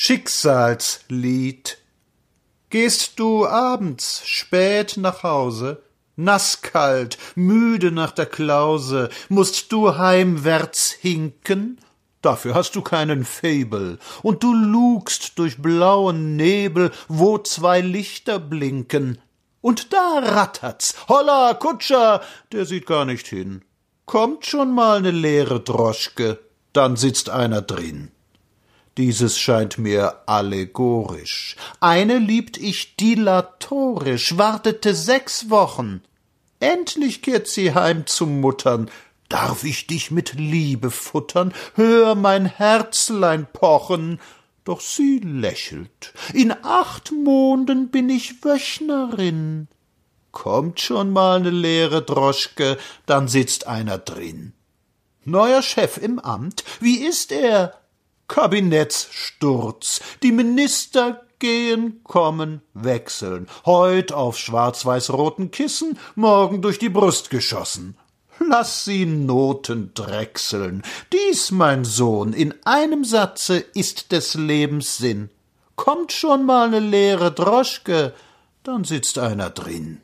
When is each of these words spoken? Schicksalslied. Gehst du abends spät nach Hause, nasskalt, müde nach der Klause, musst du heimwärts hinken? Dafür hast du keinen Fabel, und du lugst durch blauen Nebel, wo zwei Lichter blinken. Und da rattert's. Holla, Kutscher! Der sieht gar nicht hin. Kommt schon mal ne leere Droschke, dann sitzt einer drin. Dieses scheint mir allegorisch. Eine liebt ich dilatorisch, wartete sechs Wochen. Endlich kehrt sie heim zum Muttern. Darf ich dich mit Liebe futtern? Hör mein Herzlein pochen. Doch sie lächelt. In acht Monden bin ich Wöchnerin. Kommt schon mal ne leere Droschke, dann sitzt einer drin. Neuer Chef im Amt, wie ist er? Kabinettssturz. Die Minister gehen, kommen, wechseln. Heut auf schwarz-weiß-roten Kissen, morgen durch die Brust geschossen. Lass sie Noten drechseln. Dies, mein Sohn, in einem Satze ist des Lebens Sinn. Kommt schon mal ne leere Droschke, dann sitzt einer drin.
Schicksalslied. 0.00 1.76
Gehst 2.70 3.18
du 3.18 3.44
abends 3.48 4.22
spät 4.24 4.94
nach 4.96 5.24
Hause, 5.24 5.82
nasskalt, 6.14 7.18
müde 7.34 7.90
nach 7.90 8.12
der 8.12 8.26
Klause, 8.26 9.08
musst 9.28 9.72
du 9.72 9.98
heimwärts 9.98 10.92
hinken? 10.92 11.80
Dafür 12.22 12.54
hast 12.54 12.76
du 12.76 12.82
keinen 12.82 13.24
Fabel, 13.24 13.98
und 14.22 14.44
du 14.44 14.54
lugst 14.54 15.36
durch 15.36 15.60
blauen 15.60 16.36
Nebel, 16.36 16.92
wo 17.08 17.38
zwei 17.38 17.80
Lichter 17.80 18.38
blinken. 18.38 19.20
Und 19.60 19.92
da 19.92 20.20
rattert's. 20.20 20.94
Holla, 21.08 21.54
Kutscher! 21.54 22.22
Der 22.52 22.66
sieht 22.66 22.86
gar 22.86 23.04
nicht 23.04 23.26
hin. 23.26 23.62
Kommt 24.06 24.46
schon 24.46 24.72
mal 24.72 25.02
ne 25.02 25.10
leere 25.10 25.58
Droschke, 25.58 26.38
dann 26.72 26.94
sitzt 26.94 27.30
einer 27.30 27.62
drin. 27.62 28.12
Dieses 28.98 29.38
scheint 29.38 29.78
mir 29.78 30.22
allegorisch. 30.26 31.54
Eine 31.78 32.18
liebt 32.18 32.56
ich 32.56 32.96
dilatorisch, 32.96 34.36
wartete 34.36 34.92
sechs 34.92 35.50
Wochen. 35.50 36.02
Endlich 36.58 37.22
kehrt 37.22 37.46
sie 37.46 37.74
heim 37.74 38.06
zum 38.06 38.40
Muttern. 38.40 38.90
Darf 39.28 39.62
ich 39.62 39.86
dich 39.86 40.10
mit 40.10 40.34
Liebe 40.34 40.90
futtern? 40.90 41.54
Hör 41.76 42.16
mein 42.16 42.44
Herzlein 42.46 43.46
pochen. 43.52 44.18
Doch 44.64 44.80
sie 44.80 45.20
lächelt. 45.20 46.12
In 46.34 46.52
acht 46.64 47.12
Monden 47.12 47.90
bin 47.90 48.10
ich 48.10 48.44
Wöchnerin. 48.44 49.68
Kommt 50.32 50.80
schon 50.80 51.12
mal 51.12 51.38
ne 51.38 51.50
leere 51.50 52.02
Droschke, 52.02 52.76
dann 53.06 53.28
sitzt 53.28 53.68
einer 53.68 53.98
drin. 53.98 54.54
Neuer 55.24 55.62
Chef 55.62 55.98
im 55.98 56.18
Amt, 56.18 56.64
wie 56.80 56.96
ist 56.98 57.30
er? 57.30 57.78
Kabinettssturz. 58.28 60.00
Die 60.22 60.32
Minister 60.32 61.22
gehen, 61.38 62.00
kommen, 62.04 62.62
wechseln. 62.74 63.48
Heut 63.66 64.12
auf 64.12 64.38
schwarz-weiß-roten 64.38 65.50
Kissen, 65.50 65.98
morgen 66.14 66.62
durch 66.62 66.78
die 66.78 66.88
Brust 66.88 67.30
geschossen. 67.30 67.96
Lass 68.38 68.84
sie 68.84 69.04
Noten 69.04 69.92
drechseln. 69.94 70.82
Dies, 71.12 71.50
mein 71.50 71.84
Sohn, 71.84 72.32
in 72.32 72.54
einem 72.64 73.04
Satze 73.04 73.58
ist 73.58 74.12
des 74.12 74.34
Lebens 74.34 74.96
Sinn. 74.96 75.30
Kommt 75.74 76.12
schon 76.12 76.46
mal 76.46 76.70
ne 76.70 76.78
leere 76.78 77.32
Droschke, 77.32 78.14
dann 78.62 78.84
sitzt 78.84 79.18
einer 79.18 79.50
drin. 79.50 80.00